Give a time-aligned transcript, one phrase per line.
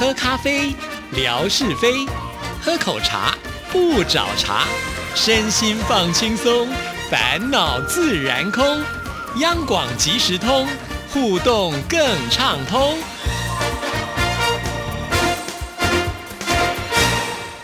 [0.00, 0.74] 喝咖啡，
[1.12, 2.08] 聊是非；
[2.62, 3.36] 喝口茶，
[3.70, 4.64] 不找茬。
[5.14, 6.66] 身心放轻松，
[7.10, 8.64] 烦恼自然空。
[9.40, 10.66] 央广即时通，
[11.10, 12.00] 互动更
[12.30, 12.96] 畅通。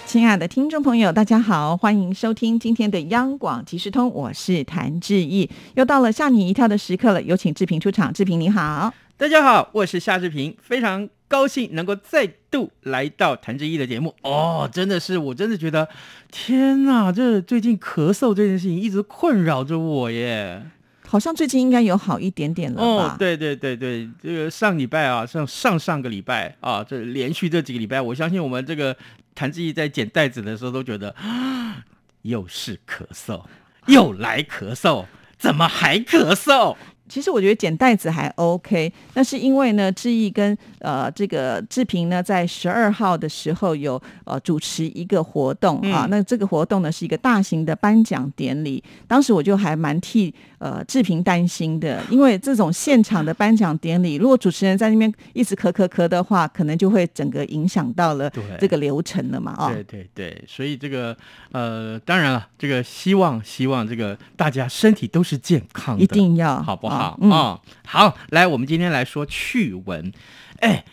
[0.05, 5.49] 亲爱的听众朋友，大家好，欢迎收听今天的央广即时通，我是谭志毅。
[5.77, 8.13] 又到了吓你一跳的时刻了，有请志平出场。
[8.13, 14.15] 志平你好，大家好，我是夏志平，非常高兴能够再度来到谭志毅的节目。
[14.23, 15.89] 哦，真的是，我真的觉得，
[16.31, 20.63] 天哪，这最近咳嗽这件事情一直困扰着我耶。
[21.09, 23.15] 好像最近应该有好一点点了吧？
[23.15, 28.97] 哦，对对对对，这个上礼拜啊，上上上个礼拜啊，这连续这几个礼拜，我相信我们这个
[29.33, 31.85] 谭志毅在剪袋子的时候都觉得，啊
[32.23, 33.45] 又是咳嗽，
[33.87, 35.05] 又来咳嗽，
[35.39, 36.77] 怎么还咳嗽？
[37.09, 59.73] 其实我觉得剪袋子还 OK，那是因为呢，志毅跟呃这个志平呢，在十二号的时候有呃主持一个活动啊，那这个活动呢是一个大型的颁奖典礼，当时我就还蛮替呃志平担心的，因为这种现场的颁奖典礼，如果主持人在那边一直咳咳咳的话，可能就会整个影响到了这个流程了嘛啊。
[59.73, 61.17] 对对对，所以这个
[61.53, 66.96] 呃，当然了，这个希望希望这个大家身体都是健康的，一定要好不好？
[66.97, 70.13] 啊嗯哦，好，来，我们今天来说趣闻。
[70.61, 70.85] 哎，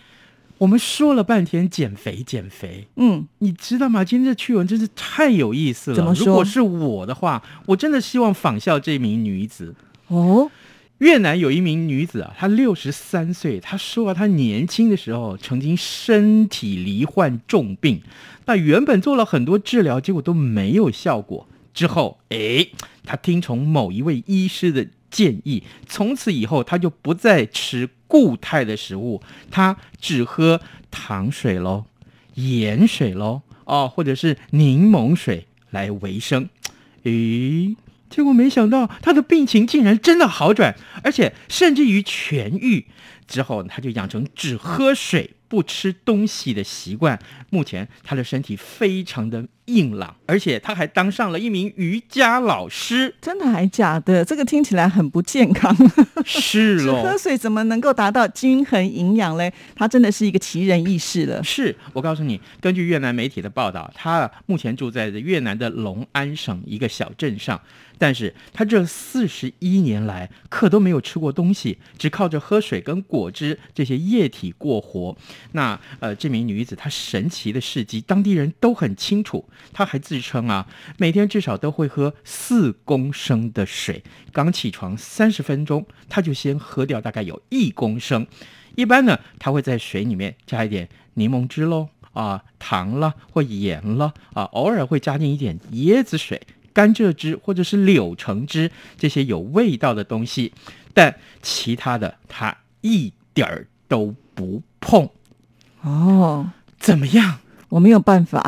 [0.57, 4.03] 我们说了半天减肥，减肥，嗯，你知道吗？
[4.03, 5.95] 今天这趣闻真是太有意思了。
[5.95, 9.75] 怎么说如果是我的话，我真的希望仿效这名女子。
[10.07, 10.51] 哦，
[10.99, 18.01] 越南有一名女子啊，她六十三岁，她说啊，她年轻的时候曾经身体罹患重病，
[18.45, 21.47] 那原本做了很多治疗，结果都没有效果。
[21.73, 22.67] 之后，哎，
[23.03, 31.85] 她听从某一位医师的建议，从此以后，他就不再吃固态的食物，他只喝糖水喽、
[32.33, 36.49] 盐水喽，哦，或者是柠檬水来维生。
[37.03, 37.75] 诶，
[38.09, 42.87] 结果没想到他的病情竟然真的好转，而且甚至于痊愈。
[43.27, 47.19] 之后，他就养成只喝水不吃东西的习惯。
[47.51, 53.13] 目前他的身体非常的硬朗，而且他还当上了一名瑜伽老师。
[53.21, 54.25] 真的还假的？
[54.25, 55.71] 这个听起来很不健康。
[56.25, 57.15] 是只喝。
[57.15, 59.53] 水怎么能够达到均衡营养嘞？
[59.75, 61.43] 他真的是一个奇人异事了。
[61.43, 67.61] 是我告诉你，根据越南媒体的报道，他目前住在越南的隆安省一个小镇上，
[67.97, 75.15] 但是他这四十一年来可都没有吃过东西，只靠着喝水跟果汁这些液体过活。
[75.51, 79.47] 那呃，这名女子她神奇的事迹，当地人都很清楚。
[79.71, 80.67] 她还自称啊，
[80.97, 88.25] 每天至少都会喝四公升的水，刚起床三十分钟，她就先喝掉大概有一公升。
[88.75, 96.41] 一般呢，她会在水里面加一点柠檬汁喽，啊，糖啦或盐了，啊，偶尔会加进一点椰子水、
[96.73, 100.53] 甘蔗汁或者是柳橙汁这些有味道的东西，
[100.93, 105.07] 但其他的她一点儿都不碰。
[105.83, 106.47] 哦，
[106.79, 107.39] 怎么样？
[107.69, 108.43] 我没有办法，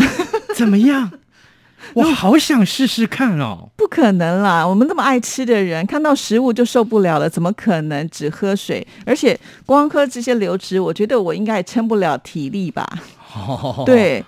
[0.55, 1.11] 怎么样？
[1.93, 3.69] 我好想试试看哦。
[3.75, 4.65] 不可能啦！
[4.65, 8.85] 我们那么爱吃的人，看到食物就受不了了，怎么可能只喝水？
[9.05, 12.87] 而且光喝这些流质，我觉得我应该也撑不了体力吧？
[13.85, 14.23] 对，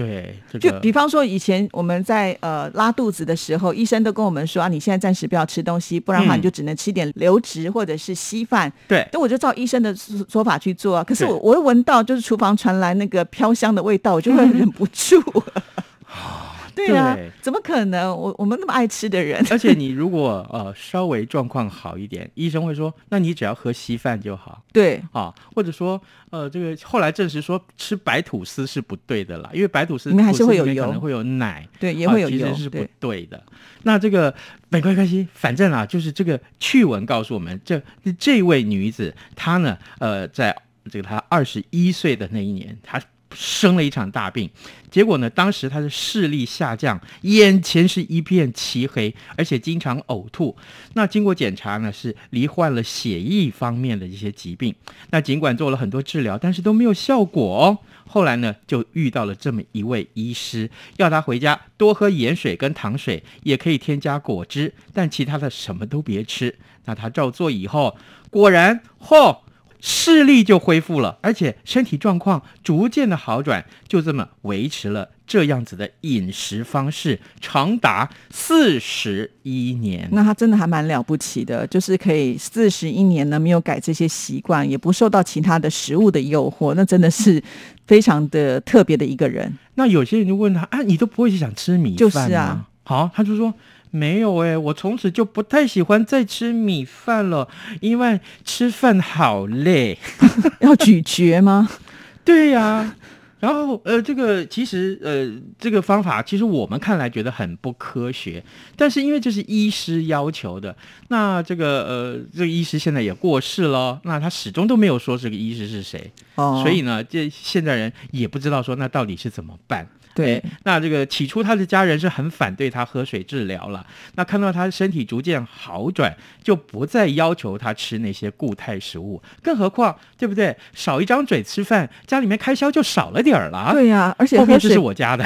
[0.00, 8.72] 对，这就比方说，以前我们在呃拉肚子的时候，医生都跟我们说啊，你现在暂时不要吃东西，不然的话嗯你就只能吃点流质或者是稀饭。
[8.88, 11.04] 对那我就照医生的说说法去做啊。
[11.04, 15.22] 可是我我会闻到就是厨房传来那个飘香的味道，我就会忍不住。
[16.86, 18.10] 对啊对，怎么可能？
[18.10, 33.42] 我我们那么爱吃的人，而且你如果呃稍微状况好一点，医生会说，那你只要喝稀饭就好对啊，或者说呃这个后来证实说吃白吐司是不对的啦，因为白吐司里面还是会有油可能会有奶，对，也会有啊、其油实，是不对，对的。
[33.82, 34.34] 那这个
[34.68, 37.80] 没关系，反正啊，就是这个趣闻告诉我们，这
[38.18, 40.54] 这位女子她呢，呃，在
[40.90, 43.00] 这个她二十一岁的那一年，她
[43.34, 44.50] 生了一场大病，
[44.90, 50.56] 结果呢，当时他的视力下降，眼前是一片漆黑，而且经常呕吐。
[50.94, 54.74] 那经过检查呢，是罹患了血液方面的一些疾病。
[55.10, 57.78] 那尽管做了很多治疗，但是都没有效果哦。
[58.06, 66.58] 后来呢，就遇到了这么一位医师，要他回家多喝盐水跟糖水，也可以添加果汁，但其他的什么都别吃。
[66.86, 67.96] 那他照做以后，
[68.28, 69.38] 果然，嚯、
[69.80, 80.08] 视力就恢复了，而且身体状况逐渐的好转，就这么维持了这样子的饮食方式长达四十一年。
[80.12, 87.42] 那他真的还蛮了不起的，就是可以四十一年呢没有改这些习惯，也不受到其他的食物的诱惑，那真的是
[87.86, 89.52] 非常的特别的一个人。
[89.76, 91.96] 那有些人就问他啊，你都不会想吃米饭吗？
[91.96, 93.54] 就是啊，好，他就说
[93.90, 97.48] 没有哎、我从此就不太喜欢再吃米饭了，
[97.80, 99.98] 因为吃饭好累。
[100.60, 101.68] 要咀嚼吗？
[102.24, 102.94] 对呀、
[103.40, 105.28] 然后呃，这个其实呃，
[105.58, 108.44] 这个方法其实我们看来觉得很不科学，
[108.76, 110.76] 但是因为这是医师要求的，
[111.08, 119.88] 那这个呃，这个医师现在也过世了，那他始终都没有说这个医师是谁，哦，所以呢，这现在人也不知道说那到底是怎么办。
[120.14, 123.86] 对哎，那这个起初他的家人是很反对他喝水治疗了，
[124.16, 130.56] 那看到他身体逐渐好转，就不再要求他吃那些固态食物，更何况对不对？
[130.74, 133.72] 少一张嘴吃饭，家里面开销就少了点儿了啊。
[133.72, 135.24] 对呀、而且喝后面这是我家的，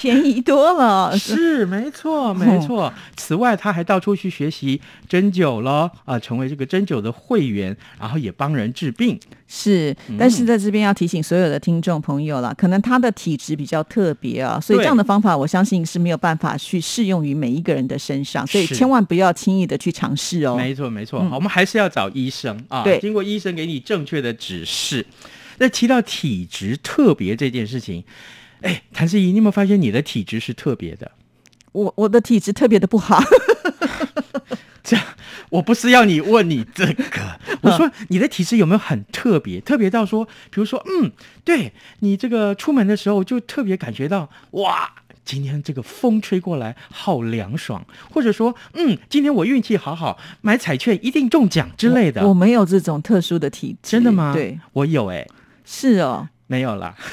[0.00, 1.18] 便宜多了。
[1.18, 2.92] 是没错没错。
[3.16, 9.18] 此外，他还到处去学习针灸了啊、成为这个针灸的会员，然后也帮人治病。
[9.48, 20.54] 是，嗯但是在这边要提醒所有的听众朋友了，可能他的体质比较特别啊，所以这样的方法我相信是没有办法去适用于每一个人的身上，所以千万不要轻易的去尝试哦。
[20.56, 25.04] 没错，没错，我们还是要找医生啊，对经过医生给你正确的指示。
[25.58, 28.04] 那提到体质特别这件事情，
[28.62, 31.10] 哎，谭思怡，你有没有发现你的体质是特别的？
[31.72, 33.22] 我我的体质特别的不好，
[34.82, 35.04] 这样，
[35.50, 39.60] 我不是要你问你这个，我说你的体质有没有很特别？
[39.60, 41.12] 特别到说，比如说，嗯，
[41.44, 44.92] 对你这个出门的时候就特别感觉到，哇。
[45.24, 52.26] 今天这个风吹过来好凉爽，或者说，嗯，今天我运气好好，买彩券一定中奖之类的。
[52.26, 53.90] 我没有这种特殊的体质。
[53.90, 54.32] 真的吗？
[54.32, 55.26] 对，，我有哎、
[55.66, 56.30] 是哦。
[56.48, 56.94] 没有啦。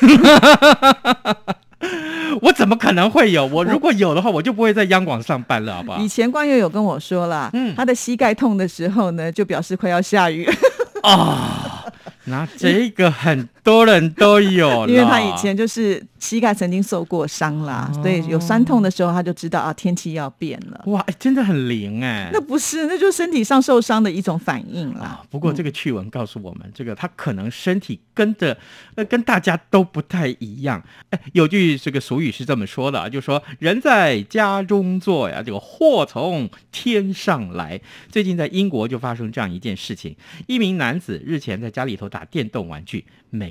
[2.42, 3.46] 我怎么可能会有？
[3.46, 6.08] 我如果有的话，我就不会在央广上班了，好不好以？
[6.08, 10.50] 前关佑有跟我说啦，嗯他的膝盖痛的时候呢，就表示快要下雨，
[11.04, 11.86] 啊、
[12.26, 20.84] 那这个很多人都有， 因为他以前就是膝盖曾经受过伤啦，哦所以有酸痛的时候，他就知道啊天气要变了。
[20.86, 22.30] 哇，哎真的很灵哎。
[22.32, 28.56] 那不是，那就是身体上受伤的一种反应啦啊。，不过这个趣闻告诉我们，这个他可能身体跟着
[28.94, 30.84] 呃跟大家都不太一样。
[31.10, 37.82] 哎，有句这个俗语是这么说的啊，就说人在家中坐呀，这个祸从天上来。
[38.12, 40.16] 最近在英国就发生这样一件事情，
[40.46, 43.04] 一名男子日前在家里头打电动玩具，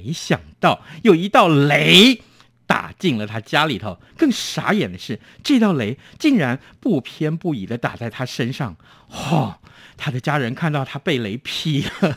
[0.05, 2.21] 没想到有一道雷。
[2.67, 8.75] 打进了他家里头，更傻眼的是，这道雷竟然不偏不倚的打在他身上。
[9.09, 9.57] 哦，
[9.99, 12.17] 他的家人看到他被雷劈了，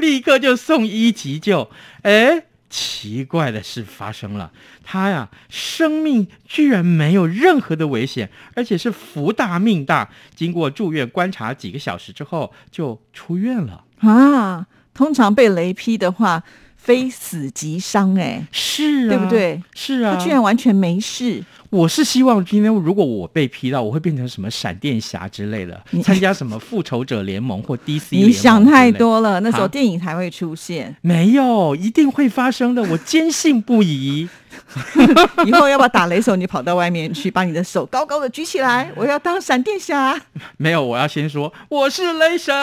[0.00, 1.70] 立刻就送医急救。
[2.02, 4.50] 哎，奇怪的事发生了，
[4.82, 10.10] 他呀，生命居然没有任何的危险，而且是福大命大。
[10.34, 13.84] 经过住院观察几个小时之后，就出院了。
[14.00, 16.42] 啊，通常被雷劈的话，
[16.76, 19.30] 非死即伤，哎，是啊，对不？
[19.30, 19.62] 对？
[19.74, 21.42] 是啊，他居然完全没事。
[21.70, 28.92] 我是希望今天如果我被批到，我会变成什么闪电侠之类的，你参加什么复仇者联盟或 DC 联盟你想太。
[28.92, 30.94] 多了，那时候啊电影才会出现。
[31.00, 34.28] 没有，一定会发生的，我坚信不疑。
[35.46, 36.34] 以后要不要打雷手？
[36.36, 40.20] 你跑到外面去，把你的手高高的举起来，我要当闪电侠。
[40.58, 42.54] 没有，我要先说我是雷神。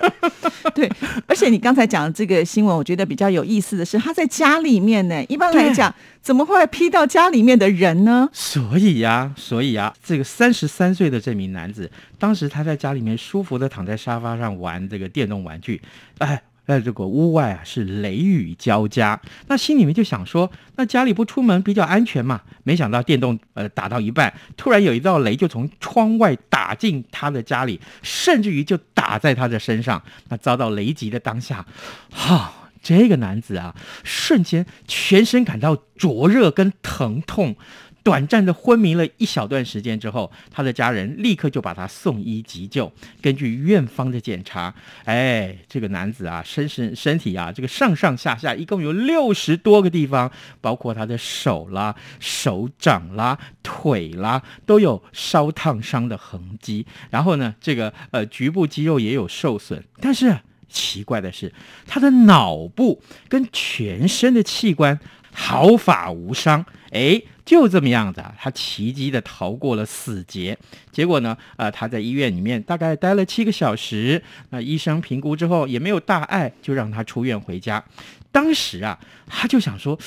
[0.74, 0.90] 对，
[1.26, 5.24] 而且你刚才讲的这个新闻，我觉得比较有意思的是，他在家里面呢。
[5.28, 8.28] 一般来讲，怎么会劈到家里面的人呢？
[8.32, 15.82] 所以呀、所以呀、这个三十三岁的这名男子，当时他在家里面舒服的躺在沙发上玩这个电动玩具，
[16.18, 16.42] 哎。
[16.68, 22.42] 在这个屋外啊，是雷雨交加，那心里面就想说，那家里不出门比较安全嘛。
[22.62, 30.02] 没想到电动呃打到一半，突然有一道雷就从窗外打进他的家里，甚至于就打在他的身上。
[30.28, 31.64] 那遭到雷击的当下，
[32.12, 37.56] 哈、这个男子啊，瞬间全身感到灼热跟疼痛。
[38.02, 42.90] 短暂的昏迷了一小段时间之后，他的家人立刻就把他送医急救。
[43.20, 44.74] 根据院方的检查，
[45.04, 56.86] 哎，这个男子啊，身身身体啊，这个上上下下一共有六十多个地方，包括他的手啦、手掌啦、腿啦，都有烧烫伤的痕迹。
[57.10, 60.38] 然后呢，这个呃局部肌肉也有受损，但是
[60.68, 61.52] 奇怪的是，
[61.86, 64.98] 他的脑部跟全身的器官
[65.32, 66.64] 毫发无伤。
[66.90, 70.58] 哎，就这么样子啊，他奇迹的逃过了死劫。
[70.90, 77.84] 结果呢，呃，他在医院里面大概待了七个小时，那医生评估之后也没有大碍，就让他出院回家。
[78.32, 79.98] 当时啊，他就想说，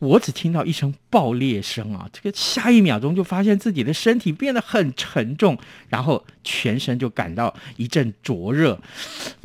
[0.00, 2.08] 我只听到一声爆裂声啊！
[2.12, 5.56] 这个下一秒钟就发现自己的身体变得很沉重，
[5.88, 8.78] 然后全身就感到一阵灼热，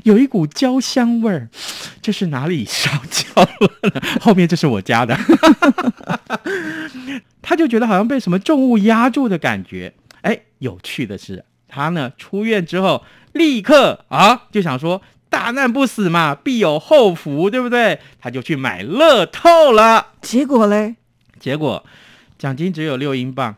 [0.03, 1.49] 有一股焦香味儿。
[2.01, 4.01] 这是哪里烧焦了？
[4.19, 5.17] 后面这是我家的。
[7.41, 9.93] 他就觉得好像被什么重物压住的感觉。
[10.21, 15.01] 哎，有趣的是，他呢出院之后立刻啊就想说。
[15.29, 17.99] 大难不死嘛，必有后福，对不对？
[18.19, 20.07] 他就去买乐透了。
[20.21, 20.95] 结果嘞？
[21.39, 21.83] 结果
[22.37, 23.55] 奖金只有六英镑，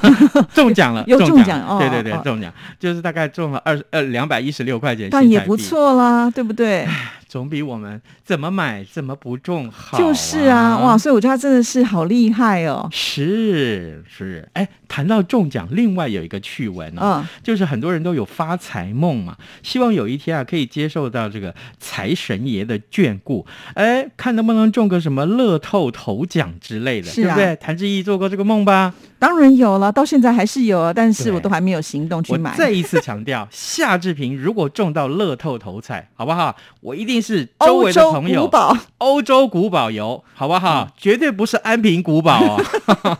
[0.54, 1.78] 中奖了，又中奖哦！
[1.78, 6.86] 对对对，中奖就是大概中了二呃两百一十六块钱，但也不错啦，对不对？
[7.30, 9.96] 总比我们怎么买怎么不中好。
[9.96, 10.98] 就是啊，哇！
[10.98, 12.88] 所以我觉得他真的是好厉害哦。
[12.90, 27.54] 是是，哎，谈到中奖，另外有一个趣闻哦，就是很多人都有发财梦嘛，希望有一天啊可以接受到这个财神爷的眷顾，哎，看能不能中个什么乐透头奖之类的，对不对？
[27.54, 28.92] 谭志毅做过这个梦吧？
[29.20, 32.56] 当然有了，到现在还是有，但是我都还没有行动去买。
[32.56, 36.56] 再一次强调，夏志平如果中到乐透头彩，好不好？
[36.80, 38.50] 我一定是周围的朋友，
[38.96, 40.88] 欧洲古堡游，好不好？
[40.96, 42.64] 绝对不是安平古堡哦。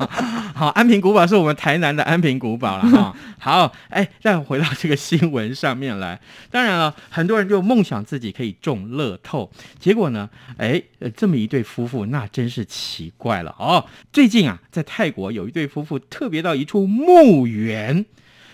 [0.60, 3.16] 好，安平古堡是我们台南的安平古堡了哈。
[3.40, 6.20] 好，哎，再回到这个新闻上面来。
[6.50, 10.82] 当然了，很多人就梦想自己可以中乐透，结果呢，哎，
[11.16, 13.82] 这么一对夫妇，那真是奇怪了哦。
[14.12, 15.98] 最近啊，在泰国有一对夫妇。
[15.98, 18.04] 特别到一处墓园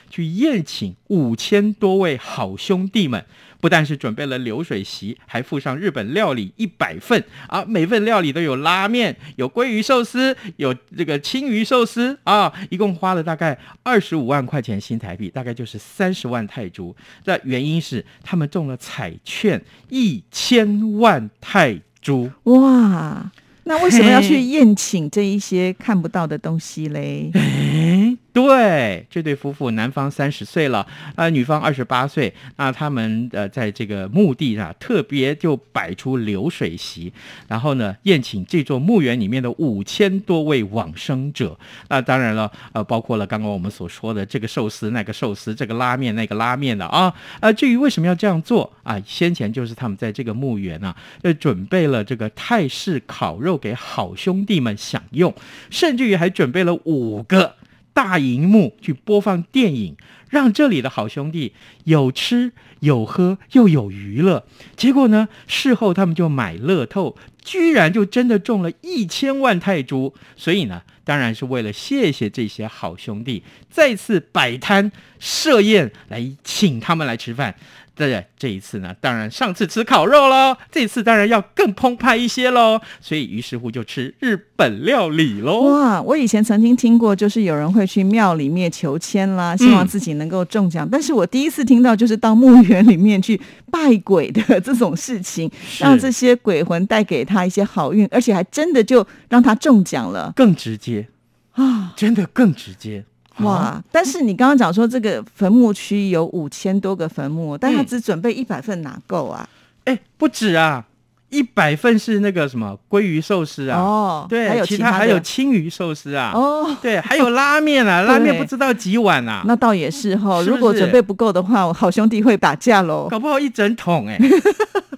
[0.09, 3.25] 去宴请五千多位好兄弟们，
[3.61, 7.65] 不但是准备了流水席，还附上日本料理一百份啊！
[7.65, 12.53] 每份料理都有拉面、有鲑鱼寿司、有这个青鱼寿司啊！
[12.71, 16.95] 一共花了大概二十五万块钱新台币，大概就是三十万泰铢。
[17.25, 23.31] 那原因是他们中了彩券一千万泰铢，哇！
[23.69, 27.33] 那为什么要去宴请这一些看不到的东西嘞？
[28.33, 32.31] 对，这对夫妇，男方三十岁了，啊，女方二十八岁。
[32.57, 37.11] 那他们呃，在这个墓地上特别就摆出流水席，
[37.49, 41.59] 然后呢，宴请这座墓园里面的五千多位往生者。
[41.89, 47.13] 那当然了，呃，包括了刚刚我们所说的这个寿司、那个寿司、这个拉面、那个拉面的啊。
[47.41, 49.01] 啊，至于为什么要这样做啊？
[49.07, 55.35] 先前就是他们在这个墓园啊，呃，准备了这个泰式烤肉给好兄弟们享用，
[55.71, 57.55] 甚至于还准备了五个。
[57.97, 59.97] 大荧幕去播放电影，
[60.29, 61.53] 让这里的好兄弟
[61.85, 64.45] 有吃有喝又有娱乐。
[64.77, 70.15] 结果呢，事后他们就买乐透，居然就真的中了一千万泰铢。
[70.37, 77.55] 所以呢，当然是为了谢谢这些好兄弟，再次摆摊设宴来请他们来吃饭。
[77.95, 85.61] 对，这一次呢，当然上次吃烤肉喽，这次当然要更澎湃一些喽，所以于是乎就吃日本料理喽。
[85.63, 101.07] 哇，我以前曾经听过，就是有人会去庙里面求签啦，希望自己能够中奖，但是我第一次听到就是到墓园里面去拜鬼的这种事情，让这些鬼魂带给他一些好运，而且还真的就让他中奖了，更直接
[101.53, 103.05] 啊，真的更直接。
[103.41, 103.85] 哇！
[103.93, 109.47] 但是你刚刚讲说这个坟墓区有五千多个坟墓，但他只准备一百份哪够啊？
[109.85, 110.87] 哎，不止啊！
[111.31, 113.81] 一百份是那个什么鲑鱼寿司啊？
[113.81, 116.31] 哦，对，还有其他还有青鱼寿司啊？
[116.35, 119.43] 哦，对，还有拉面啊，拉面不知道几碗啊？
[119.49, 124.19] 那倒也是哈，如果准备不够的话，好兄弟会打架喽，搞不好一整桶哎。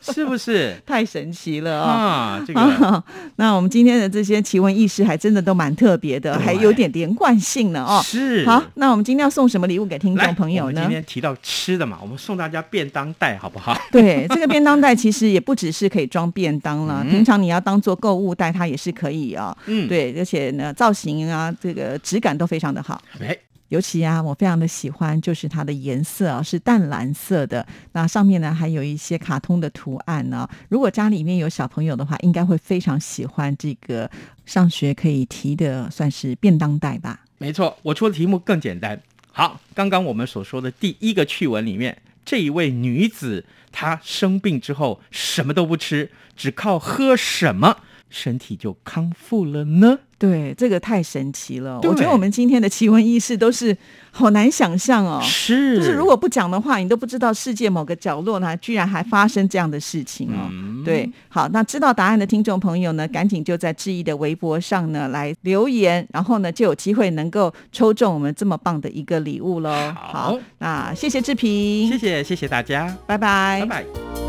[0.00, 2.40] 是不是太神奇了啊？
[2.46, 3.02] 这个，
[3.34, 8.00] 那我们今天的这些奇闻异事还真的都蛮特别的，还有点连贯性呢哦。
[8.04, 10.82] 是，好，那我们今天要送什么礼物给听众朋友呢？
[10.82, 13.76] 今天提到吃的嘛，我们送大家便当袋好不好？
[13.90, 19.56] 对，这个便当袋其实也不只是可以装便当了，平常你要当做购物袋，它也是可以啊。
[19.66, 23.02] 嗯，对，而且呢，造型啊，这个质感都非常的好。
[23.20, 23.36] 哎。
[23.68, 27.66] 尤其啊，我非常的喜欢，就是它的颜色啊，是淡蓝色的。
[27.92, 30.48] 那上面呢，还有一些卡通的图案呢。
[30.70, 34.10] 如果家里面有小朋友的话，应该会非常喜欢这个
[34.46, 37.20] 上学可以提的，算是便当袋吧。
[37.36, 38.98] 没错，我出的题目更简单。
[39.32, 41.94] 好，刚刚我们所说的第一个趣闻里面，
[42.28, 47.78] 这一位女子她生病之后什么都不吃，只靠喝什么，
[48.10, 50.00] 身体就康复了呢？
[50.18, 51.80] 对，这个太神奇了。
[51.84, 53.74] 我觉得我们今天的奇闻异事都是
[54.10, 55.20] 好难想象哦。
[55.22, 60.50] 是，就是如果不讲的话，你都不知道世界某个角落呢，居然还发生这样的事情哦。
[60.88, 69.70] 对，好，那知道答案的听众朋友呢，赶紧就在志毅的微博上呢来留言，然后呢就有机会能够抽中我们这么棒的一个礼物喽。
[69.94, 74.27] 好，那谢谢志平，谢谢谢谢大家，拜拜，拜拜。